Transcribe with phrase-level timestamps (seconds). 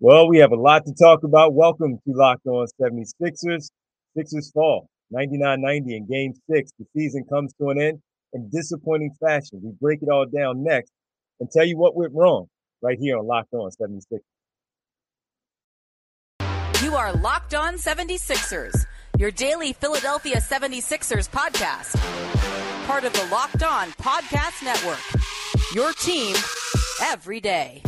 [0.00, 1.54] Well, we have a lot to talk about.
[1.54, 3.68] Welcome to Locked On 76ers.
[4.16, 6.70] Sixers fall 99 90 in game six.
[6.78, 8.00] The season comes to an end
[8.32, 9.60] in disappointing fashion.
[9.60, 10.92] We break it all down next
[11.40, 12.46] and tell you what went wrong
[12.80, 14.20] right here on Locked On 76ers.
[16.80, 18.86] You are Locked On 76ers,
[19.18, 21.96] your daily Philadelphia 76ers podcast.
[22.86, 25.00] Part of the Locked On Podcast Network.
[25.74, 26.36] Your team
[27.02, 27.82] every day.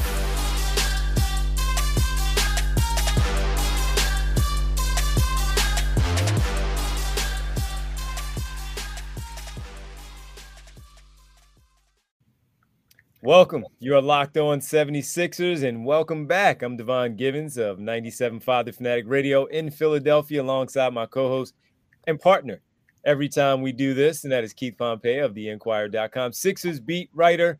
[13.22, 13.66] Welcome.
[13.80, 16.62] You're locked on 76ers and welcome back.
[16.62, 21.52] I'm Devon Givens of 97 Father Fanatic Radio in Philadelphia alongside my co-host
[22.06, 22.62] and partner
[23.04, 27.10] every time we do this, and that is Keith Pompey of the Inquirer.com, Sixers beat
[27.12, 27.58] writer.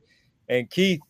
[0.49, 1.03] And Keith,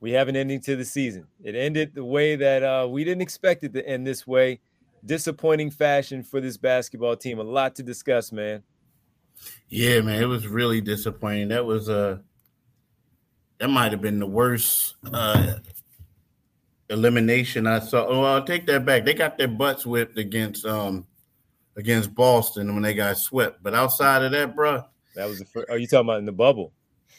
[0.00, 1.28] we have an ending to the season.
[1.44, 4.58] It ended the way that uh, we didn't expect it to end this way.
[5.06, 7.38] Disappointing fashion for this basketball team.
[7.38, 8.64] A lot to discuss, man.
[9.68, 11.48] Yeah, man, it was really disappointing.
[11.48, 12.18] That was a uh
[13.62, 15.54] that might have been the worst uh,
[16.90, 18.04] elimination I saw.
[18.08, 19.04] Oh, I'll take that back.
[19.04, 21.06] They got their butts whipped against um
[21.76, 23.62] against Boston when they got swept.
[23.62, 24.82] But outside of that, bro,
[25.14, 25.68] that was the first.
[25.70, 26.72] Oh, you talking about in the bubble?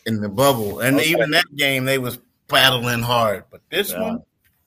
[0.06, 1.12] In the bubble, and okay.
[1.12, 2.20] even that game, they was
[2.50, 3.46] battling hard.
[3.50, 4.24] But this uh, one,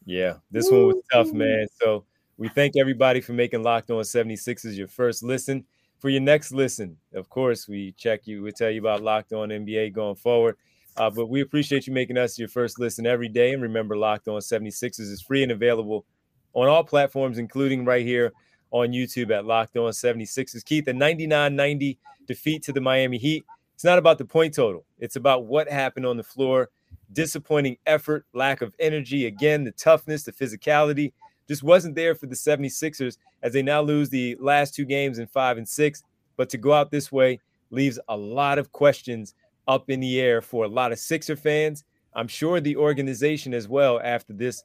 [0.06, 0.86] yeah, this Woo.
[0.86, 1.66] one was tough, man.
[1.78, 2.04] So
[2.38, 5.66] we thank everybody for making Locked On 76ers your first listen.
[5.98, 8.42] For your next listen, of course, we check you.
[8.42, 10.56] We tell you about Locked On NBA going forward.
[10.96, 13.52] Uh, but we appreciate you making us your first listen every day.
[13.52, 16.06] And remember, Locked On 76ers is free and available
[16.54, 18.32] on all platforms, including right here
[18.70, 20.64] on YouTube at Locked On 76ers.
[20.64, 23.44] Keith, a 99 90 defeat to the Miami Heat.
[23.74, 26.70] It's not about the point total, it's about what happened on the floor.
[27.12, 29.26] Disappointing effort, lack of energy.
[29.26, 31.12] Again, the toughness, the physicality
[31.46, 35.28] just wasn't there for the 76ers as they now lose the last two games in
[35.28, 36.02] five and six.
[36.36, 37.38] But to go out this way
[37.70, 39.34] leaves a lot of questions
[39.68, 41.84] up in the air for a lot of Sixer fans.
[42.14, 44.62] I'm sure the organization as well after this,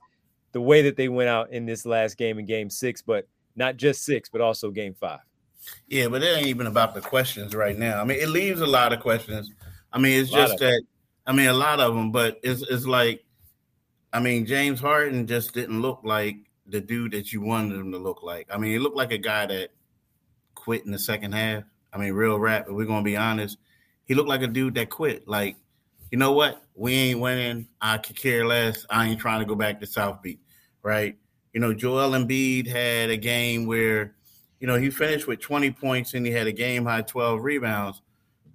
[0.53, 3.77] the way that they went out in this last game in game six, but not
[3.77, 5.19] just six, but also game five.
[5.87, 8.01] Yeah, but it ain't even about the questions right now.
[8.01, 9.51] I mean, it leaves a lot of questions.
[9.91, 10.81] I mean, it's just that,
[11.27, 13.23] I mean, a lot of them, but it's, it's like,
[14.13, 17.97] I mean, James Harden just didn't look like the dude that you wanted him to
[17.97, 18.47] look like.
[18.49, 19.71] I mean, he looked like a guy that
[20.55, 21.63] quit in the second half.
[21.93, 23.57] I mean, real rap, but we're going to be honest
[24.05, 25.27] he looked like a dude that quit.
[25.27, 25.55] Like,
[26.11, 26.61] you know what?
[26.75, 27.67] We ain't winning.
[27.79, 28.85] I could care less.
[28.89, 30.39] I ain't trying to go back to South Beach,
[30.83, 31.17] right?
[31.53, 34.15] You know, Joel Embiid had a game where,
[34.59, 38.01] you know, he finished with 20 points and he had a game high 12 rebounds,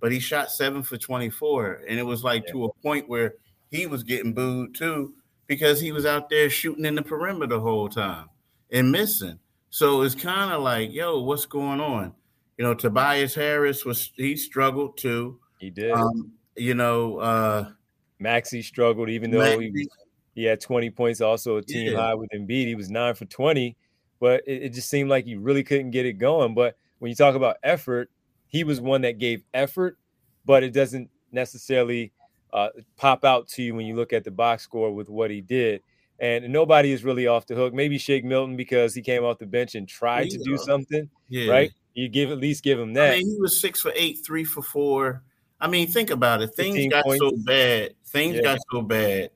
[0.01, 1.83] but he shot seven for 24.
[1.89, 2.53] And it was like yeah.
[2.53, 3.35] to a point where
[3.71, 5.15] he was getting booed too
[5.47, 8.29] because he was out there shooting in the perimeter the whole time
[8.71, 9.39] and missing.
[9.71, 12.15] So it's kind of like, yo, what's going on?
[12.59, 15.39] You know, Tobias Harris was he struggled too.
[15.59, 15.93] He did.
[15.93, 17.71] Um, you know, uh,
[18.19, 19.73] Maxey struggled, even though Maxey.
[19.75, 19.89] he,
[20.35, 21.99] he had 20 points, also a team yeah.
[21.99, 22.67] high with Embiid.
[22.67, 23.77] He was nine for 20,
[24.21, 26.55] but it, it, just seemed like he really couldn't get it going.
[26.55, 28.11] But when you talk about effort,
[28.47, 29.99] he was one that gave effort,
[30.45, 32.13] but it doesn't necessarily
[32.53, 35.41] uh, pop out to you when you look at the box score with what he
[35.41, 35.83] did.
[36.19, 37.75] And nobody is really off the hook.
[37.75, 41.51] Maybe Shake Milton because he came off the bench and tried to do something, yeah.
[41.51, 41.73] right?
[41.97, 43.15] You give at least give him that.
[43.15, 45.23] I mean, he was six for eight, three for four.
[45.59, 46.55] I mean, think about it.
[46.55, 47.21] Things got points.
[47.21, 47.95] so bad.
[48.09, 48.43] Things yeah.
[48.43, 49.31] got so bad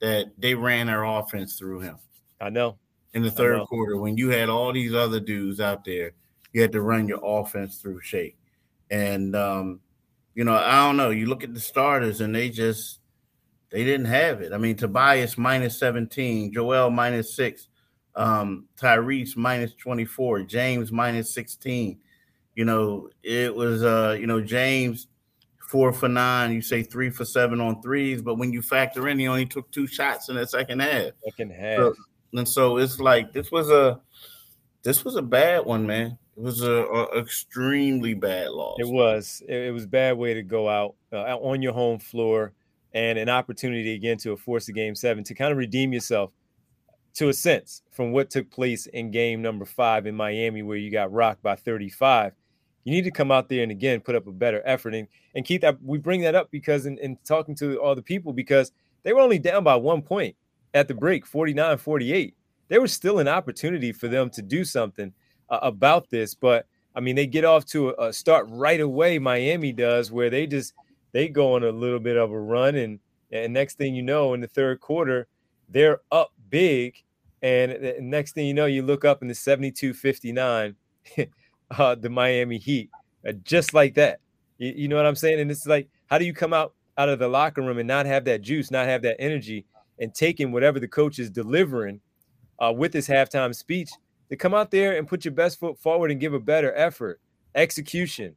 [0.00, 1.98] that they ran their offense through him.
[2.40, 2.78] I know.
[3.12, 6.12] In the third quarter, when you had all these other dudes out there,
[6.54, 8.38] you had to run your offense through Shake.
[8.90, 9.80] And um,
[10.34, 11.10] you know, I don't know.
[11.10, 13.00] You look at the starters and they just
[13.70, 14.54] they didn't have it.
[14.54, 17.68] I mean, Tobias minus 17, Joel minus six,
[18.18, 21.98] um, Tyrese minus 24, James minus 16.
[22.54, 25.06] You know, it was uh, you know, James
[25.68, 26.52] four for nine.
[26.52, 29.70] You say three for seven on threes, but when you factor in, he only took
[29.70, 31.12] two shots in the second half.
[31.24, 31.78] Second half.
[31.78, 31.94] So,
[32.34, 34.00] and so it's like this was a
[34.82, 36.18] this was a bad one, man.
[36.36, 38.76] It was a, a extremely bad loss.
[38.80, 39.42] It was.
[39.48, 42.52] It, was a bad way to go out uh, on your home floor
[42.94, 46.32] and an opportunity again to force a game seven to kind of redeem yourself
[47.18, 50.90] to a sense from what took place in game number five in Miami, where you
[50.90, 52.32] got rocked by 35
[52.88, 54.94] you need to come out there and again put up a better effort.
[54.94, 58.32] And and Keith, we bring that up because in, in talking to all the people,
[58.32, 58.72] because
[59.02, 60.34] they were only down by one point
[60.72, 62.34] at the break, 49 48.
[62.68, 65.12] There was still an opportunity for them to do something
[65.50, 66.34] uh, about this.
[66.34, 69.18] But I mean, they get off to a, a start right away.
[69.18, 70.72] Miami does, where they just
[71.12, 73.00] they go on a little bit of a run, and
[73.30, 75.28] and next thing you know, in the third quarter,
[75.68, 76.94] they're up big
[77.42, 80.74] And next thing you know, you look up in the 72 59,
[81.78, 82.90] uh, the Miami Heat,
[83.26, 84.20] uh, just like that.
[84.58, 85.40] You, you know what I'm saying?
[85.40, 88.06] And it's like, how do you come out out of the locker room and not
[88.06, 89.64] have that juice, not have that energy,
[90.00, 92.00] and taking whatever the coach is delivering
[92.58, 93.88] uh, with his halftime speech
[94.30, 97.20] to come out there and put your best foot forward and give a better effort,
[97.54, 98.34] execution,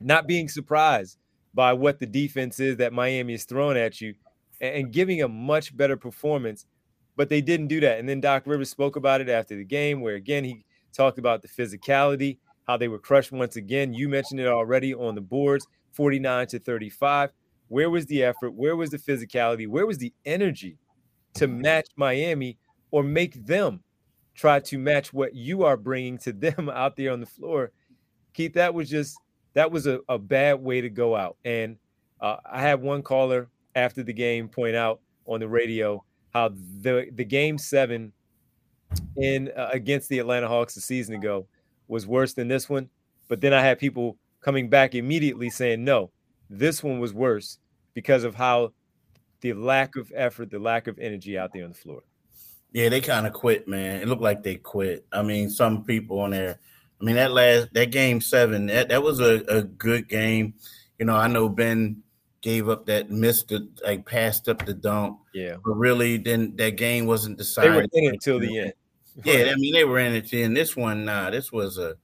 [0.00, 1.16] not being surprised
[1.54, 4.14] by what the defense is that Miami is throwing at you,
[4.60, 6.66] and, and giving a much better performance.
[7.16, 7.98] But they didn't do that.
[7.98, 11.42] And then Doc Rivers spoke about it after the game, where again he talked about
[11.42, 13.94] the physicality, how they were crushed once again.
[13.94, 17.30] You mentioned it already on the boards 49 to 35.
[17.68, 18.52] Where was the effort?
[18.54, 19.66] Where was the physicality?
[19.66, 20.78] Where was the energy
[21.34, 22.58] to match Miami
[22.90, 23.82] or make them
[24.34, 27.72] try to match what you are bringing to them out there on the floor?
[28.34, 29.18] Keith, that was just
[29.54, 31.38] that was a, a bad way to go out.
[31.44, 31.78] And
[32.20, 36.04] uh, I had one caller after the game point out on the radio
[36.36, 36.50] how
[36.80, 38.12] the the game seven
[39.16, 41.46] in uh, against the Atlanta Hawks a season ago
[41.88, 42.88] was worse than this one.
[43.28, 46.10] But then I had people coming back immediately saying, no,
[46.50, 47.58] this one was worse
[47.94, 48.72] because of how
[49.40, 52.02] the lack of effort, the lack of energy out there on the floor.
[52.72, 54.02] Yeah, they kind of quit, man.
[54.02, 55.06] It looked like they quit.
[55.12, 56.58] I mean, some people on there.
[57.00, 60.54] I mean, that last that game seven, that, that was a, a good game.
[60.98, 62.02] You know, I know Ben
[62.46, 65.18] gave up that missed it, like passed up the dunk.
[65.34, 65.56] Yeah.
[65.64, 67.72] But really then that game wasn't decided.
[67.72, 68.72] They were in until the end.
[69.24, 70.32] Yeah, I mean they were in it.
[70.32, 71.96] And this one, nah, this was a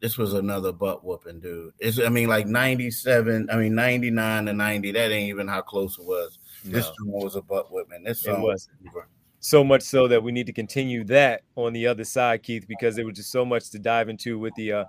[0.00, 1.72] this was another butt whooping, dude.
[1.78, 4.92] It's I mean, like 97, I mean 99 to 90.
[4.92, 6.38] That ain't even how close it was.
[6.64, 6.72] No.
[6.72, 8.02] This one was a butt whooping.
[8.02, 8.68] This it was
[9.38, 12.96] so much so that we need to continue that on the other side, Keith, because
[12.96, 14.84] there was just so much to dive into with the uh,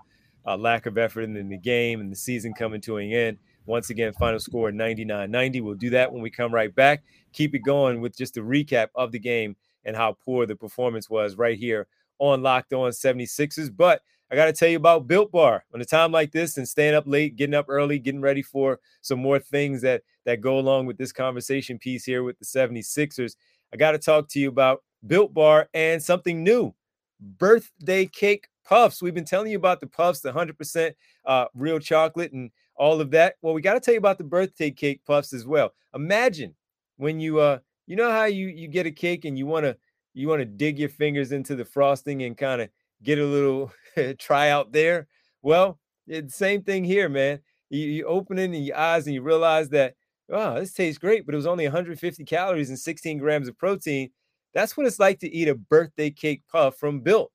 [0.48, 3.38] uh, lack of effort in the game and the season coming to an end.
[3.66, 5.62] Once again, final score 99 90.
[5.62, 7.04] We'll do that when we come right back.
[7.34, 9.56] Keep it going with just a recap of the game
[9.86, 11.88] and how poor the performance was right here
[12.20, 13.76] on Locked On 76ers.
[13.76, 15.66] But I got to tell you about Built Bar.
[15.74, 18.80] On a time like this and staying up late, getting up early, getting ready for
[19.02, 23.36] some more things that that go along with this conversation piece here with the 76ers.
[23.74, 26.74] I got to talk to you about Built Bar and something new.
[27.20, 29.02] Birthday cake puffs.
[29.02, 30.94] We've been telling you about the puffs, the 100%
[31.26, 33.36] uh, real chocolate and all of that.
[33.42, 35.74] Well, we got to tell you about the birthday cake puffs as well.
[35.94, 36.56] Imagine
[36.98, 39.76] when you uh you know how you you get a cake and you want to
[40.14, 42.70] you want to dig your fingers into the frosting and kind of
[43.04, 43.72] get a little
[44.20, 45.08] try out there.
[45.42, 47.40] Well, it's same thing here, man.
[47.70, 49.96] You, you open it in your eyes and you realize that,
[50.30, 54.10] oh, this tastes great, but it was only 150 calories and 16 grams of protein.
[54.54, 57.32] That's what it's like to eat a birthday cake puff from Built.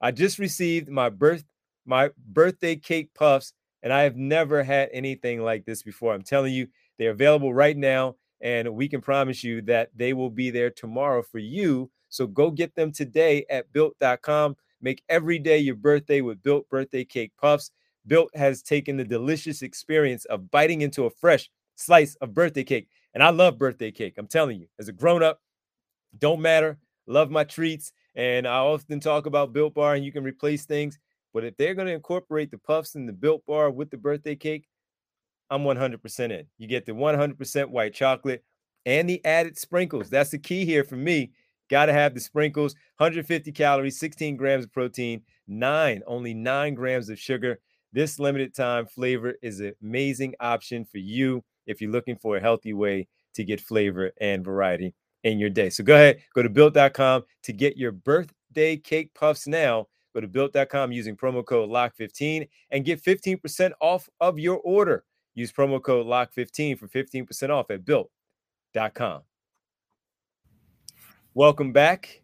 [0.00, 1.44] I just received my birth
[1.86, 3.52] my birthday cake puffs,
[3.84, 6.14] and I have never had anything like this before.
[6.14, 6.66] I'm telling you,
[6.98, 11.22] they're available right now, and we can promise you that they will be there tomorrow
[11.22, 11.90] for you.
[12.08, 14.56] So go get them today at built.com.
[14.80, 17.70] Make every day your birthday with Built Birthday Cake Puffs.
[18.06, 22.88] Built has taken the delicious experience of biting into a fresh slice of birthday cake.
[23.12, 24.14] And I love birthday cake.
[24.16, 25.40] I'm telling you, as a grown up,
[26.18, 26.78] don't matter.
[27.06, 27.92] Love my treats.
[28.14, 30.98] And I often talk about Built Bar and you can replace things.
[31.34, 34.36] But if they're going to incorporate the puffs and the Built Bar with the birthday
[34.36, 34.68] cake,
[35.50, 36.46] I'm 100% in.
[36.56, 38.42] You get the 100% white chocolate
[38.86, 40.08] and the added sprinkles.
[40.08, 41.32] That's the key here for me.
[41.70, 47.08] Got to have the sprinkles, 150 calories, 16 grams of protein, nine, only nine grams
[47.08, 47.58] of sugar.
[47.92, 52.40] This limited time flavor is an amazing option for you if you're looking for a
[52.40, 55.70] healthy way to get flavor and variety in your day.
[55.70, 59.86] So go ahead, go to built.com to get your birthday cake puffs now.
[60.14, 65.04] Go to built.com using promo code LOCK15 and get 15% off of your order.
[65.34, 69.22] Use promo code LOCK15 for 15% off at built.com.
[71.34, 72.22] Welcome back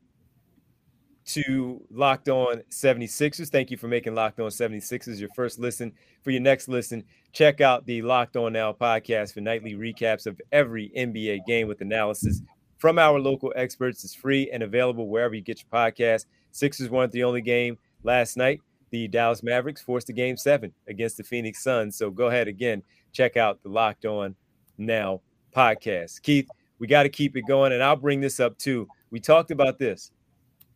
[1.26, 3.48] to Locked On 76ers.
[3.48, 5.92] Thank you for making Locked On 76ers your first listen.
[6.22, 10.40] For your next listen, check out the Locked On Now podcast for nightly recaps of
[10.52, 12.40] every NBA game with analysis
[12.78, 14.04] from our local experts.
[14.04, 16.26] It's free and available wherever you get your podcast.
[16.52, 18.60] Sixers weren't the only game last night.
[18.90, 21.96] The Dallas Mavericks forced a game seven against the Phoenix Suns.
[21.96, 24.34] So go ahead again, check out the Locked On
[24.78, 25.20] Now
[25.54, 26.22] podcast.
[26.22, 27.72] Keith, we got to keep it going.
[27.72, 30.12] And I'll bring this up too we talked about this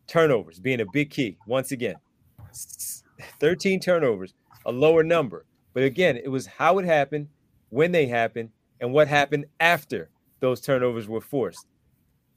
[0.06, 1.38] turnovers being a big key.
[1.46, 1.94] Once again,
[3.40, 4.34] 13 turnovers,
[4.66, 5.46] a lower number.
[5.72, 7.28] But again, it was how it happened,
[7.70, 8.50] when they happened,
[8.80, 11.66] and what happened after those turnovers were forced.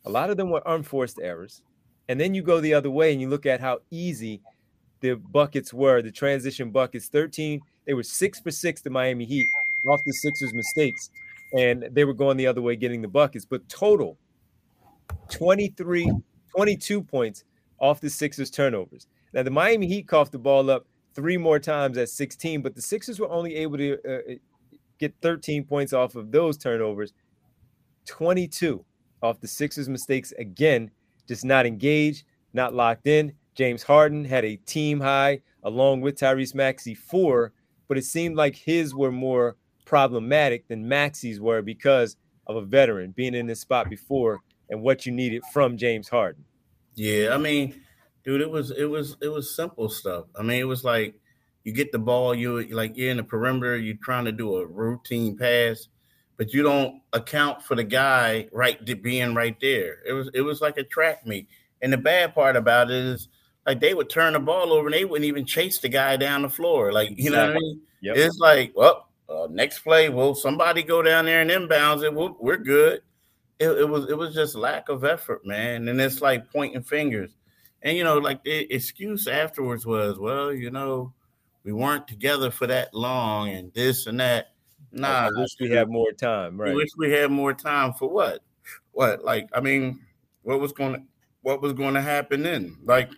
[0.06, 1.62] A lot of them were unforced errors.
[2.10, 4.42] And then you go the other way and you look at how easy
[5.02, 9.48] the buckets were, the transition buckets 13, they were six for six to Miami Heat
[9.88, 11.10] off the Sixers' mistakes.
[11.54, 13.46] And they were going the other way, getting the buckets.
[13.46, 14.18] But total
[15.30, 16.12] 23,
[16.56, 17.44] 22 points
[17.80, 19.08] off the Sixers turnovers.
[19.34, 22.82] Now the Miami Heat coughed the ball up three more times at 16, but the
[22.82, 24.34] Sixers were only able to uh,
[25.00, 27.14] get 13 points off of those turnovers.
[28.06, 28.84] 22
[29.22, 30.92] off the Sixers' mistakes again,
[31.28, 33.34] just not engaged, not locked in.
[33.56, 37.54] James Harden had a team high along with Tyrese Maxey four,
[37.88, 43.12] but it seemed like his were more problematic than Maxey's were because of a veteran
[43.12, 46.46] being in this spot before and what you needed from James Harden.
[46.96, 47.82] Yeah, I mean,
[48.24, 50.26] dude, it was it was it was simple stuff.
[50.38, 51.16] I mean, it was like
[51.64, 54.66] you get the ball, you like you're in the perimeter, you're trying to do a
[54.66, 55.88] routine pass,
[56.38, 59.98] but you don't account for the guy right being right there.
[60.06, 61.48] It was it was like a track meet.
[61.82, 63.28] And the bad part about it is
[63.66, 66.44] like they would turn the ball over and they wouldn't even chase the guy down
[66.44, 66.92] the floor.
[66.92, 67.82] Like, you know what I mean?
[68.02, 68.16] Yep.
[68.18, 72.14] It's like, well, uh, next play, will somebody go down there and inbounds it?
[72.14, 73.02] We're, we're good.
[73.60, 75.88] It, it, was it was just lack of effort, man.
[75.88, 77.32] And it's like pointing fingers.
[77.82, 81.14] And you know, like the excuse afterwards was, well, you know,
[81.64, 84.52] we weren't together for that long and this and that.
[84.98, 86.60] Nah, I wish we had more time.
[86.60, 86.72] Right.
[86.72, 88.40] I wish we had more time for what?
[88.92, 89.24] What?
[89.24, 90.02] Like, I mean,
[90.44, 91.02] what was going to
[91.42, 92.78] what was going to happen then?
[92.84, 93.10] Like,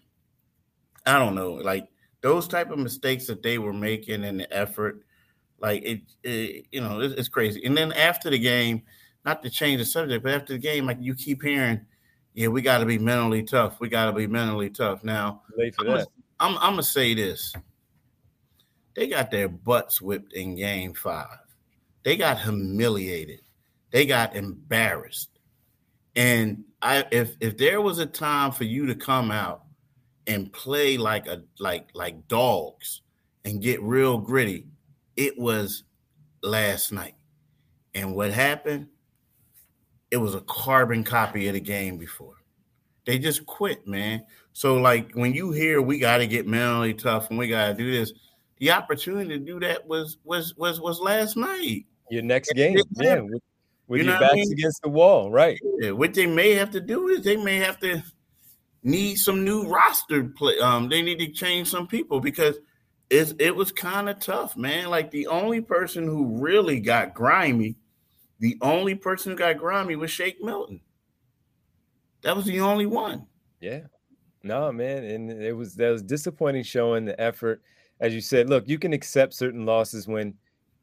[1.06, 1.54] I don't know.
[1.54, 1.88] Like
[2.22, 5.02] those type of mistakes that they were making and the effort,
[5.60, 7.64] like it, it you know, it's, it's crazy.
[7.66, 8.84] And then after the game,
[9.26, 11.82] not to change the subject, but after the game, like you keep hearing,
[12.34, 13.80] yeah, we got to be mentally tough.
[13.80, 15.04] We got to be mentally tough.
[15.04, 16.06] Now, I'm, gonna,
[16.40, 17.54] I'm, I'm gonna say this:
[18.96, 21.40] they got their butts whipped in Game Five.
[22.04, 23.42] They got humiliated.
[23.92, 25.30] They got embarrassed.
[26.16, 29.64] And I, if if there was a time for you to come out
[30.28, 33.02] and play like a like like dogs
[33.46, 34.68] and get real gritty,
[35.16, 35.84] it was
[36.42, 37.16] last night.
[37.94, 38.88] And what happened?
[40.12, 42.36] It was a carbon copy of the game before.
[43.06, 44.24] They just quit, man.
[44.54, 47.74] So like when you hear we got to get mentally tough and we got to
[47.74, 48.14] do this,
[48.60, 51.86] the opportunity to do that was was was was last night.
[52.10, 53.42] Your next game, yeah, with,
[53.88, 54.52] with you your backs I mean?
[54.52, 55.60] against the wall, right?
[55.80, 58.04] Yeah, what they may have to do is they may have to
[58.84, 60.58] need some new roster play.
[60.60, 62.58] Um, they need to change some people because
[63.10, 64.90] it's, it was kind of tough, man.
[64.90, 67.76] Like the only person who really got grimy,
[68.40, 70.82] the only person who got grimy was Shake Milton.
[72.22, 73.26] That was the only one.
[73.62, 73.82] Yeah.
[74.44, 77.62] No, man, and it was that was disappointing showing the effort.
[78.00, 80.34] As you said, look, you can accept certain losses when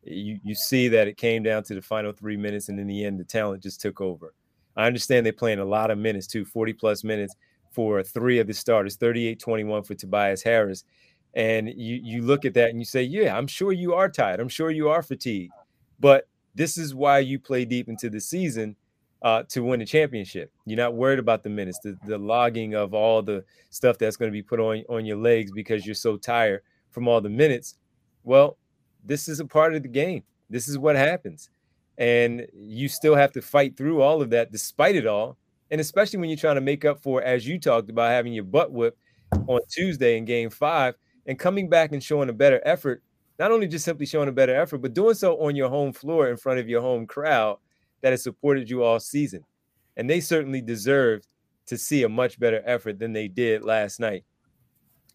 [0.06, 3.04] you you see that it came down to the final three minutes, and in the
[3.04, 4.34] end, the talent just took over.
[4.76, 7.34] I understand they're playing a lot of minutes too, 40 plus minutes
[7.70, 10.84] for three of the starters, 38 21 for Tobias Harris.
[11.34, 14.40] And you you look at that and you say, Yeah, I'm sure you are tired.
[14.40, 15.52] I'm sure you are fatigued.
[16.00, 18.76] But this is why you play deep into the season
[19.22, 20.50] uh, to win a championship.
[20.64, 24.30] You're not worried about the minutes, the, the logging of all the stuff that's going
[24.30, 27.76] to be put on, on your legs because you're so tired from all the minutes.
[28.24, 28.56] Well,
[29.06, 30.22] this is a part of the game.
[30.50, 31.50] This is what happens.
[31.98, 35.38] And you still have to fight through all of that despite it all
[35.70, 38.44] and especially when you're trying to make up for, as you talked about, having your
[38.44, 38.98] butt whipped
[39.48, 40.94] on Tuesday in game five
[41.26, 43.02] and coming back and showing a better effort,
[43.38, 46.28] not only just simply showing a better effort, but doing so on your home floor
[46.28, 47.58] in front of your home crowd
[48.00, 49.44] that has supported you all season.
[49.96, 51.26] And they certainly deserved
[51.66, 54.24] to see a much better effort than they did last night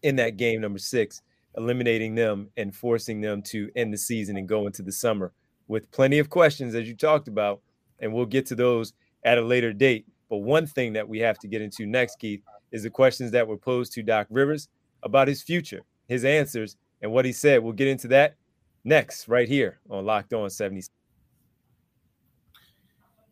[0.02, 1.22] in that game number six,
[1.56, 5.32] eliminating them and forcing them to end the season and go into the summer
[5.68, 7.60] with plenty of questions, as you talked about.
[8.00, 8.92] And we'll get to those
[9.24, 10.06] at a later date.
[10.28, 12.42] But one thing that we have to get into next, Keith,
[12.72, 14.68] is the questions that were posed to Doc Rivers
[15.02, 17.62] about his future, his answers, and what he said.
[17.62, 18.36] We'll get into that
[18.84, 20.82] next, right here on Locked On 70.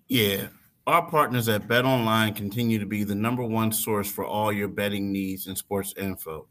[0.08, 0.48] Yeah.
[0.86, 4.68] Our partners at Bet Online continue to be the number one source for all your
[4.68, 6.46] betting needs and sports info.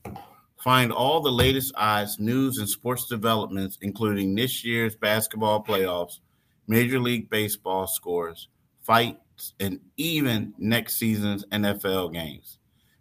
[0.59, 6.19] Find all the latest odds, news, and sports developments, including this year's basketball playoffs,
[6.67, 8.49] Major League Baseball scores,
[8.81, 12.57] fights, and even next season's NFL games.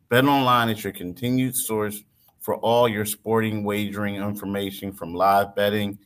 [0.09, 2.05] BetOnline is your continued source
[2.39, 5.99] for all your sporting wagering information from live betting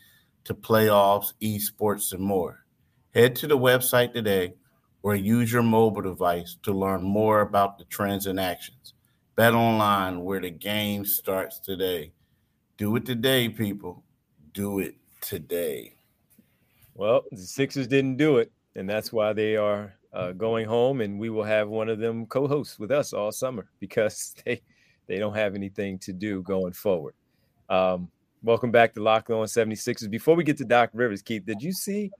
[0.44, 2.64] to playoffs, esports, and more.
[3.14, 4.54] Head to the website today
[5.02, 8.91] or use your mobile device to learn more about the trends and actions.
[9.42, 12.12] Bet online where the game starts today.
[12.76, 14.04] Do it today, people.
[14.54, 15.96] Do it today.
[16.94, 21.18] Well, the Sixers didn't do it, and that's why they are uh, going home, and
[21.18, 24.62] we will have one of them co-hosts with us all summer because they
[25.08, 27.14] they don't have anything to do going forward.
[27.68, 28.08] Um,
[28.44, 30.08] welcome back to Locked On 76ers.
[30.08, 32.12] Before we get to Doc Rivers, Keith, did you see?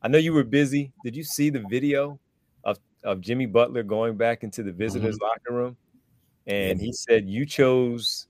[0.00, 0.90] I know you were busy.
[1.04, 2.18] Did you see the video
[2.64, 5.24] of of Jimmy Butler going back into the visitors' mm-hmm.
[5.24, 5.76] locker room,
[6.46, 8.26] and he said, "You chose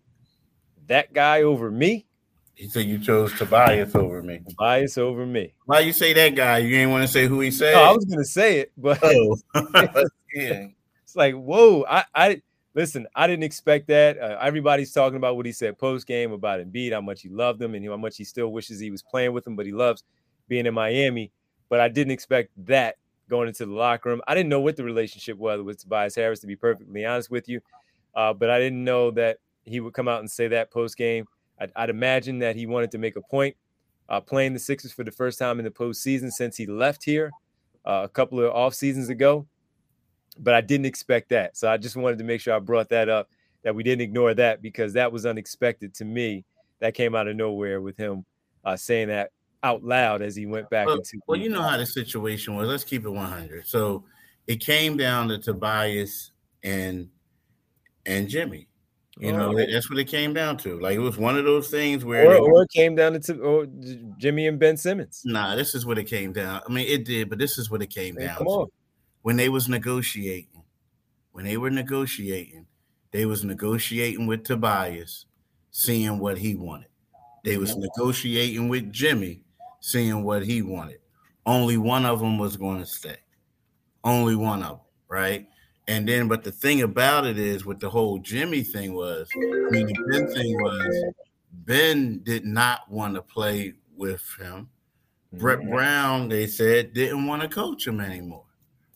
[0.86, 2.06] that guy over me."
[2.54, 4.40] He said you chose Tobias over me.
[4.48, 5.54] Tobias over me.
[5.64, 6.58] Why you say that guy?
[6.58, 7.74] You ain't want to say who he said.
[7.74, 9.36] No, I was gonna say it, but oh.
[10.34, 10.66] yeah.
[11.02, 11.84] it's like whoa.
[11.88, 12.42] I, I
[12.74, 13.06] listen.
[13.14, 14.18] I didn't expect that.
[14.18, 17.60] Uh, everybody's talking about what he said post game about Embiid, how much he loved
[17.60, 20.04] him, and how much he still wishes he was playing with him, but he loves
[20.46, 21.32] being in Miami.
[21.68, 22.96] But I didn't expect that
[23.30, 24.20] going into the locker room.
[24.28, 27.48] I didn't know what the relationship was with Tobias Harris, to be perfectly honest with
[27.48, 27.60] you.
[28.14, 31.26] Uh, but I didn't know that he would come out and say that post game.
[31.58, 33.56] I'd, I'd, imagine that he wanted to make a point
[34.08, 37.30] uh, playing the Sixers for the first time in the postseason since he left here
[37.84, 39.46] uh, a couple of off seasons ago.
[40.38, 41.56] But I didn't expect that.
[41.56, 43.28] So I just wanted to make sure I brought that up,
[43.64, 46.44] that we didn't ignore that because that was unexpected to me.
[46.80, 48.24] That came out of nowhere with him
[48.64, 49.30] uh, saying that
[49.62, 51.20] out loud as he went back well, into.
[51.26, 52.68] Well, you know how the situation was.
[52.68, 53.66] Let's keep it 100.
[53.66, 54.04] So
[54.46, 56.32] it came down to Tobias
[56.64, 57.08] and
[58.06, 58.68] and Jimmy.
[59.18, 59.66] You know, oh.
[59.70, 60.80] that's what it came down to.
[60.80, 63.60] Like it was one of those things where, or, or it came down to oh,
[63.60, 63.66] or
[64.16, 65.20] Jimmy and Ben Simmons.
[65.24, 66.62] Nah, this is what it came down.
[66.66, 68.52] I mean, it did, but this is what it came down come to.
[68.52, 68.68] On.
[69.20, 70.62] When they was negotiating,
[71.32, 72.66] when they were negotiating,
[73.10, 75.26] they was negotiating with Tobias,
[75.70, 76.88] seeing what he wanted.
[77.44, 77.82] They was mm-hmm.
[77.82, 79.42] negotiating with Jimmy,
[79.80, 81.00] seeing what he wanted.
[81.44, 83.16] Only one of them was going to stay.
[84.04, 85.46] Only one of them, right?
[85.88, 89.70] And then, but the thing about it is, with the whole Jimmy thing was, I
[89.70, 91.04] mean, the Ben thing was,
[91.52, 94.68] Ben did not want to play with him.
[95.32, 95.70] Brett mm-hmm.
[95.70, 98.44] Brown, they said, didn't want to coach him anymore,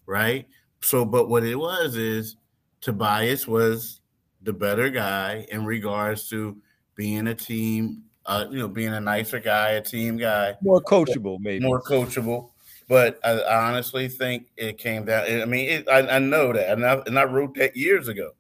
[0.07, 0.47] right?
[0.81, 2.37] So, but what it was is
[2.81, 4.01] Tobias was
[4.43, 6.57] the better guy in regards to
[6.95, 11.39] being a team uh, you know, being a nicer guy, a team guy, more coachable,
[11.41, 12.51] maybe more coachable.
[12.89, 15.25] But I, I honestly think it came down.
[15.43, 18.33] I mean, it, I, I, know that, and I, and I wrote that years ago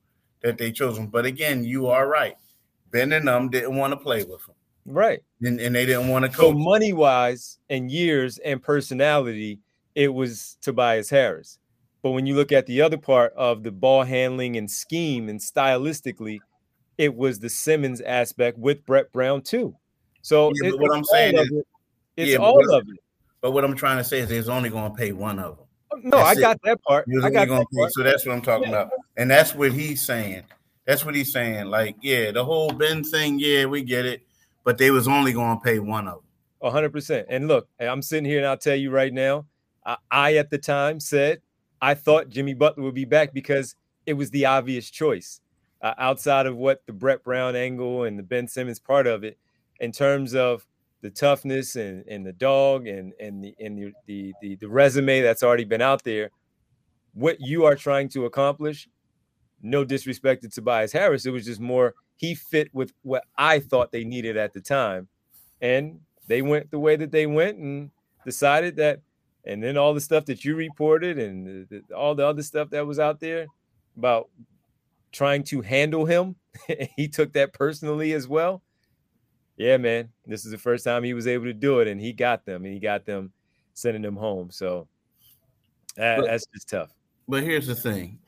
[0.42, 1.08] that they chose him.
[1.08, 2.36] But again, you are right.
[2.92, 4.54] Ben and them didn't want to play with him,
[4.86, 5.20] right?
[5.42, 6.52] And, and they didn't want to coach.
[6.52, 9.58] So money wise, and years and personality,
[9.96, 11.58] it was Tobias Harris.
[12.02, 15.40] But when you look at the other part of the ball handling and scheme and
[15.40, 16.38] stylistically,
[16.98, 19.74] it was the Simmons aspect with Brett Brown too.
[20.22, 21.66] So yeah, what I'm saying is, it.
[22.16, 23.00] it's yeah, all of it.
[23.46, 25.66] But what I'm trying to say is, it's only going to pay one of them.
[26.10, 26.62] No, that's I got it.
[26.64, 27.06] that part.
[27.22, 27.92] I got that part.
[27.92, 28.80] So that's what I'm talking yeah.
[28.80, 30.42] about, and that's what he's saying.
[30.84, 31.66] That's what he's saying.
[31.66, 34.22] Like, yeah, the whole Ben thing, yeah, we get it,
[34.64, 36.22] but they was only going to pay one of
[36.60, 36.72] them.
[36.72, 37.28] hundred percent.
[37.30, 39.46] And look, I'm sitting here and I'll tell you right now,
[39.84, 41.40] I, I at the time said
[41.80, 45.40] I thought Jimmy Butler would be back because it was the obvious choice
[45.82, 49.38] uh, outside of what the Brett Brown angle and the Ben Simmons part of it,
[49.78, 50.66] in terms of
[51.06, 55.20] the toughness and, and the dog and and the and the, the the the resume
[55.20, 56.30] that's already been out there,
[57.14, 58.88] what you are trying to accomplish.
[59.62, 63.92] No disrespect to Tobias Harris, it was just more he fit with what I thought
[63.92, 65.06] they needed at the time,
[65.60, 67.90] and they went the way that they went and
[68.24, 69.00] decided that.
[69.44, 72.68] And then all the stuff that you reported and the, the, all the other stuff
[72.70, 73.46] that was out there
[73.96, 74.28] about
[75.12, 76.34] trying to handle him.
[76.96, 78.64] he took that personally as well.
[79.56, 80.10] Yeah, man.
[80.26, 82.64] This is the first time he was able to do it, and he got them,
[82.64, 83.32] and he got them
[83.74, 84.50] sending them home.
[84.50, 84.88] So
[85.96, 86.90] that, but, that's just tough.
[87.26, 88.18] But here's the thing: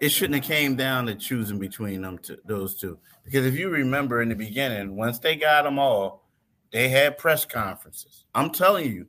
[0.00, 3.70] it shouldn't have came down to choosing between them two, those two, because if you
[3.70, 6.28] remember in the beginning, once they got them all,
[6.72, 8.24] they had press conferences.
[8.34, 9.06] I'm telling you,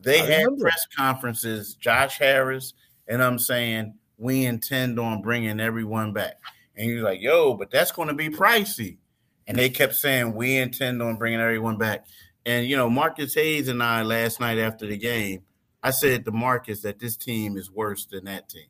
[0.00, 0.62] they I had remember.
[0.62, 1.74] press conferences.
[1.74, 2.74] Josh Harris
[3.08, 6.40] and I'm saying we intend on bringing everyone back.
[6.76, 8.98] And he's like, yo, but that's going to be pricey.
[9.46, 12.06] And they kept saying, we intend on bringing everyone back.
[12.46, 15.42] And, you know, Marcus Hayes and I last night after the game,
[15.82, 18.66] I said to Marcus that this team is worse than that team.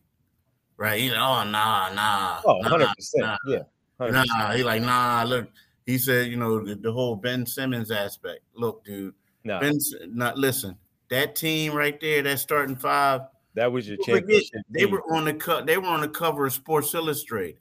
[0.76, 1.00] Right?
[1.00, 2.40] He's like, oh, nah, nah.
[2.44, 2.88] Oh, 100%.
[3.16, 3.58] Nah, yeah.
[4.00, 4.24] 100%.
[4.26, 5.48] Nah, he like, nah, look.
[5.84, 8.40] He said, you know, the, the whole Ben Simmons aspect.
[8.54, 9.14] Look, dude.
[9.44, 9.58] No.
[9.60, 10.76] Ben, not listen.
[11.10, 13.22] That team right there, that starting five,
[13.54, 14.62] that was your championship.
[14.70, 15.66] They were on the cut.
[15.66, 17.58] They were on the cover of Sports Illustrated.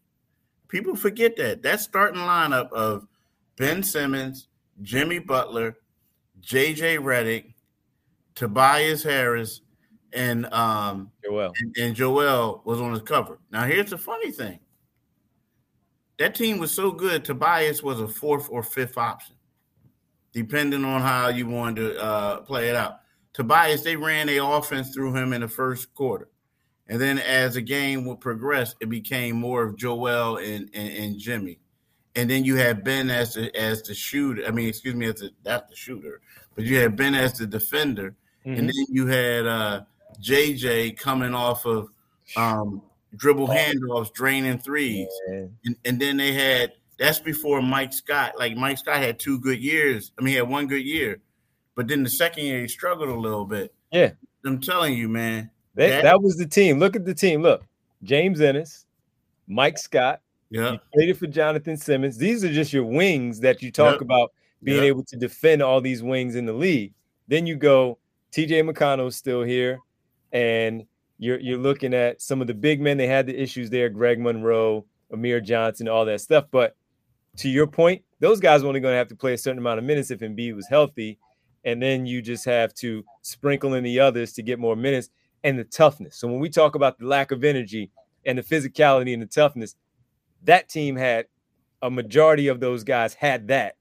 [0.72, 1.62] People forget that.
[1.64, 3.06] That starting lineup of
[3.58, 4.48] Ben Simmons,
[4.82, 5.76] Jimmy Butler,
[6.40, 6.98] J.J.
[6.98, 7.54] Redick,
[8.36, 9.62] Tobias Harris,
[10.14, 11.52] and um Joel.
[11.60, 13.40] And, and Joel was on the cover.
[13.52, 14.60] Now here's the funny thing.
[16.20, 17.26] That team was so good.
[17.26, 19.36] Tobias was a fourth or fifth option,
[20.32, 23.00] depending on how you wanted to uh, play it out.
[23.34, 26.30] Tobias, they ran a offense through him in the first quarter.
[26.92, 31.18] And then as the game would progress, it became more of Joel and, and, and
[31.18, 31.58] Jimmy.
[32.18, 34.44] And then you had Ben as the as the shooter.
[34.46, 36.20] I mean, excuse me, as the not the shooter,
[36.54, 38.14] but you had Ben as the defender.
[38.46, 38.60] Mm-hmm.
[38.60, 39.82] And then you had uh,
[40.22, 41.88] JJ coming off of
[42.36, 42.82] um,
[43.16, 48.34] dribble handoffs, draining threes, and, and then they had that's before Mike Scott.
[48.38, 50.12] Like Mike Scott had two good years.
[50.20, 51.22] I mean, he had one good year,
[51.76, 53.74] but then the second year he struggled a little bit.
[53.94, 54.12] Yeah,
[54.44, 55.52] I'm telling you, man.
[55.76, 56.80] That, that, that was the team.
[56.80, 57.42] Look at the team.
[57.42, 57.64] Look,
[58.04, 58.86] James Ennis,
[59.48, 60.22] Mike Scott.
[60.50, 60.74] Yeah.
[60.74, 62.18] You traded for Jonathan Simmons.
[62.18, 64.02] These are just your wings that you talk yep.
[64.02, 64.88] about being yep.
[64.88, 66.94] able to defend all these wings in the league.
[67.28, 67.98] Then you go,
[68.34, 69.80] TJ McConnell's still here,
[70.34, 70.86] and
[71.18, 72.98] you're you're looking at some of the big men.
[72.98, 76.46] They had the issues there, Greg Monroe, Amir Johnson, all that stuff.
[76.52, 76.76] But
[77.38, 79.80] to your point, those guys are only going to have to play a certain amount
[79.80, 81.18] of minutes if Embiid was healthy,
[81.64, 85.10] and then you just have to sprinkle in the others to get more minutes
[85.44, 86.16] and the toughness.
[86.18, 87.90] So when we talk about the lack of energy
[88.26, 89.76] and the physicality and the toughness,
[90.44, 91.28] that team had
[91.82, 93.78] a majority of those guys had that,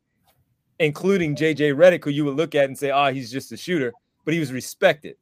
[0.79, 3.93] including JJ Redick, who you would look at and say, "Oh, he's just a shooter,"
[4.25, 5.17] but he was respected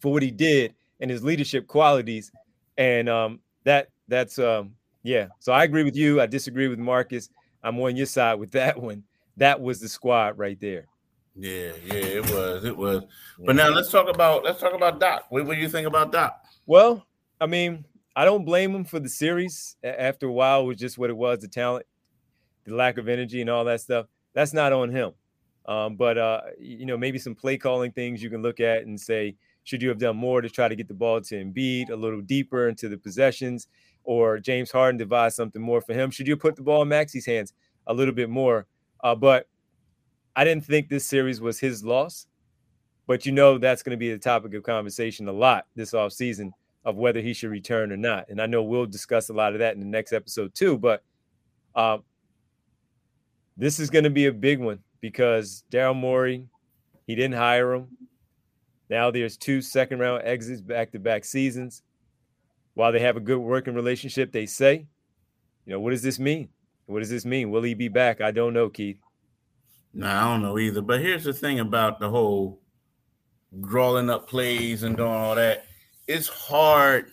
[0.00, 2.32] for what he did and his leadership qualities,
[2.76, 5.28] and um, that that's um, yeah.
[5.38, 6.20] So I agree with you.
[6.20, 7.28] I disagree with Marcus.
[7.62, 9.04] I'm on your side with that one.
[9.36, 10.86] That was the squad right there.
[11.36, 13.02] Yeah, yeah, it was, it was.
[13.38, 15.26] But now let's talk about let's talk about Doc.
[15.30, 16.40] What, what do you think about Doc?
[16.64, 17.06] Well,
[17.40, 19.76] I mean, I don't blame him for the series.
[19.82, 21.86] After a while, it was just what it was: the talent,
[22.64, 24.06] the lack of energy, and all that stuff.
[24.32, 25.12] That's not on him.
[25.66, 29.00] Um, but uh, you know, maybe some play calling things you can look at and
[29.00, 31.96] say, should you have done more to try to get the ball to Embiid a
[31.96, 33.66] little deeper into the possessions,
[34.04, 36.10] or James Harden devise something more for him?
[36.10, 37.54] Should you put the ball in Maxey's hands
[37.88, 38.66] a little bit more?
[39.02, 39.48] Uh, but
[40.36, 42.26] I didn't think this series was his loss,
[43.06, 46.50] but you know that's going to be the topic of conversation a lot this offseason
[46.84, 48.28] of whether he should return or not.
[48.28, 50.76] And I know we'll discuss a lot of that in the next episode too.
[50.76, 51.02] But
[51.74, 51.98] uh,
[53.56, 56.46] this is going to be a big one because Daryl Morey,
[57.06, 57.88] he didn't hire him.
[58.90, 61.82] Now there's two second round exits back to back seasons.
[62.74, 64.86] While they have a good working relationship, they say,
[65.64, 66.48] you know, what does this mean?
[66.86, 67.50] What does this mean?
[67.50, 68.20] Will he be back?
[68.20, 68.98] I don't know, Keith.
[69.94, 70.82] No, I don't know either.
[70.82, 72.60] But here's the thing about the whole
[73.60, 75.66] drawing up plays and doing all that.
[76.06, 77.10] It's hard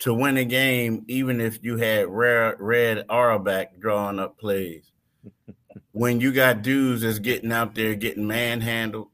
[0.00, 4.90] to win a game, even if you had rare red Auerbach drawing up plays.
[5.92, 9.08] when you got dudes that's getting out there getting manhandled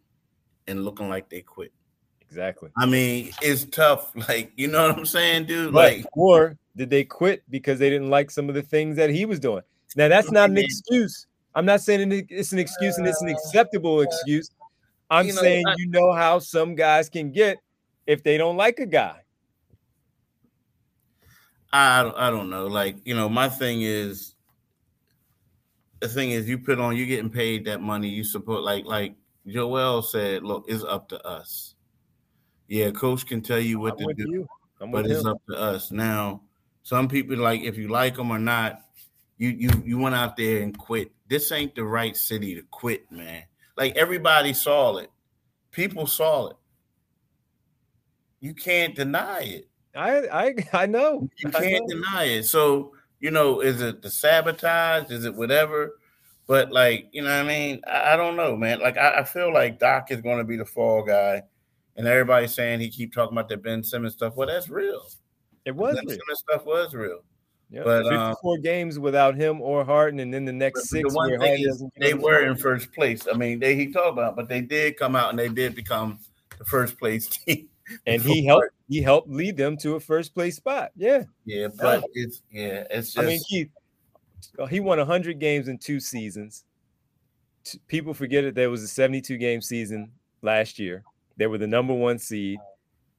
[0.66, 1.73] and looking like they quit.
[2.21, 2.71] Exactly.
[2.77, 4.12] I mean, it's tough.
[4.29, 5.73] Like, you know what I'm saying, dude?
[5.73, 9.25] Like, or did they quit because they didn't like some of the things that he
[9.25, 9.62] was doing?
[9.97, 11.27] Now, that's not an excuse.
[11.54, 14.50] I'm not saying it's an excuse and it's an uh, acceptable excuse.
[15.11, 17.58] I'm you know, saying I, you know how some guys can get
[18.06, 19.20] if they don't like a guy.
[21.72, 22.66] I I don't know.
[22.66, 24.34] Like you know, my thing is
[26.00, 28.08] the thing is you put on you getting paid that money.
[28.08, 29.14] You support like like
[29.46, 30.42] Joel said.
[30.42, 31.74] Look, it's up to us.
[32.68, 34.46] Yeah, coach can tell you what I'm to do,
[34.92, 35.26] but it's him.
[35.28, 35.90] up to us.
[35.90, 36.42] Now,
[36.82, 38.82] some people like if you like them or not.
[39.38, 43.11] You you you went out there and quit this ain't the right city to quit,
[43.12, 43.44] man.
[43.77, 45.11] Like everybody saw it.
[45.70, 46.57] People saw it.
[48.40, 49.68] You can't deny it.
[49.94, 51.29] I I I know.
[51.38, 51.96] You can't know.
[51.96, 52.44] deny it.
[52.44, 55.11] So, you know, is it the sabotage?
[55.11, 55.98] Is it whatever?
[56.46, 57.83] But like, you know what I mean?
[57.87, 58.81] I, I don't know, man.
[58.81, 61.42] Like I, I, feel like Doc is gonna be the fall guy.
[61.96, 64.35] And everybody's saying he keep talking about the Ben Simmons stuff.
[64.35, 65.03] Well, that's real.
[65.64, 66.16] It was ben real.
[66.16, 67.20] Simmons stuff was real.
[67.70, 67.85] Yep.
[67.85, 71.12] But 54 um, games without him or Harden, and then the next six.
[71.12, 73.26] The one thing is they were in first place.
[73.31, 76.18] I mean, they he talked about, but they did come out and they did become
[76.57, 77.68] the first place team.
[78.07, 80.92] And he helped he helped lead them to a first place spot.
[80.96, 81.24] Yeah.
[81.44, 83.18] Yeah, but it's yeah, it's just.
[83.18, 83.68] I mean, he
[84.59, 86.64] uh, he won 100 games in two seasons.
[87.87, 88.54] People forget it.
[88.54, 91.04] There was a 72 game season last year.
[91.37, 92.59] They were the number one seed,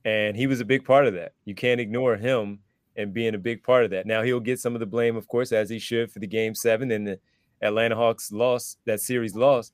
[0.05, 1.33] and he was a big part of that.
[1.45, 2.59] You can't ignore him
[2.95, 4.05] and being a big part of that.
[4.05, 6.53] Now he'll get some of the blame, of course, as he should for the game
[6.55, 7.19] seven and the
[7.61, 9.73] Atlanta Hawks loss, that series lost.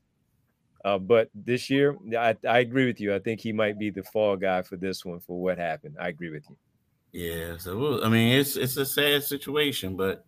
[0.84, 3.14] Uh, but this year, I, I agree with you.
[3.14, 5.96] I think he might be the fall guy for this one for what happened.
[6.00, 6.56] I agree with you.
[7.12, 10.24] Yeah, so I mean, it's it's a sad situation, but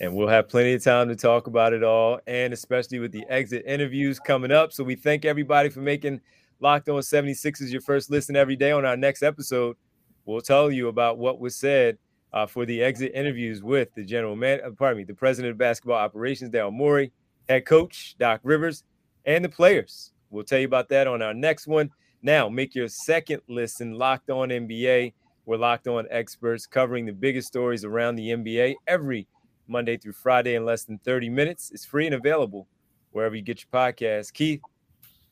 [0.00, 3.24] and we'll have plenty of time to talk about it all, and especially with the
[3.28, 4.72] exit interviews coming up.
[4.72, 6.20] So we thank everybody for making
[6.60, 8.72] Locked On 76ers your first listen every day.
[8.72, 9.76] On our next episode,
[10.24, 11.98] we'll tell you about what was said
[12.32, 15.58] uh, for the exit interviews with the general man, uh, pardon me, the president of
[15.58, 17.12] basketball operations, Daryl Morey,
[17.48, 18.82] head coach Doc Rivers,
[19.24, 20.12] and the players.
[20.30, 21.90] We'll tell you about that on our next one.
[22.22, 25.12] Now, make your second listen locked on NBA.
[25.46, 29.28] We're locked on experts covering the biggest stories around the NBA every
[29.68, 31.70] Monday through Friday in less than 30 minutes.
[31.70, 32.66] It's free and available
[33.12, 34.32] wherever you get your podcast.
[34.32, 34.60] Keith,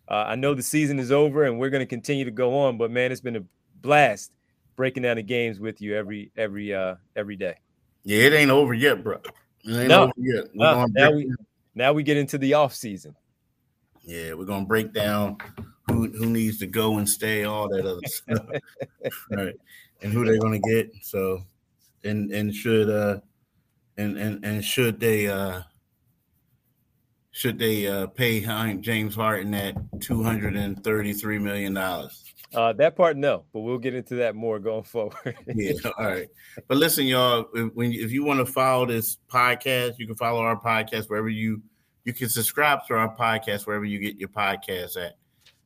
[0.09, 2.78] uh, I know the season is over and we're going to continue to go on,
[2.78, 3.44] but man, it's been a
[3.81, 4.33] blast
[4.83, 7.55] breaking down the games with you every every uh every day.
[8.03, 9.21] Yeah, it ain't over yet, bro.
[9.64, 10.03] It ain't No.
[10.03, 10.47] over yet.
[10.59, 11.33] Uh, now we
[11.77, 13.14] now we get into the off season.
[14.01, 15.37] yeah, we're gonna break down
[15.87, 18.45] who who needs to go and stay, all that other stuff.
[19.31, 19.55] right.
[20.03, 20.90] And who they're gonna get.
[21.01, 21.45] So
[22.03, 23.21] and and should uh
[23.97, 25.61] and and and should they uh
[27.33, 28.40] should they uh pay
[28.81, 32.25] James Harden that two hundred and thirty three million dollars?
[32.55, 35.37] Uh, that part no, but we'll get into that more going forward.
[35.55, 36.29] yeah, all right.
[36.68, 40.40] But listen, y'all, if- when if you want to follow this podcast, you can follow
[40.40, 41.62] our podcast wherever you
[42.05, 45.16] you can subscribe to our podcast wherever you get your podcasts at.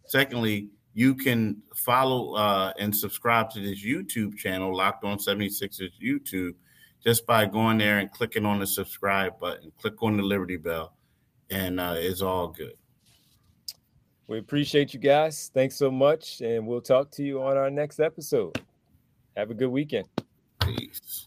[0.06, 6.54] Secondly, you can follow uh, and subscribe to this YouTube channel, Locked On 76ers YouTube,
[7.02, 9.72] just by going there and clicking on the subscribe button.
[9.80, 10.92] Click on the Liberty Bell,
[11.50, 12.74] and uh, it's all good.
[14.28, 15.50] we appreciate you guys.
[15.54, 18.60] Thanks so much, and we'll talk to you on our next episode.
[19.36, 20.08] Have a good weekend.
[20.62, 21.24] Peace.